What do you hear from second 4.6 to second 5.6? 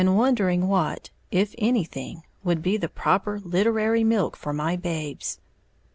babes."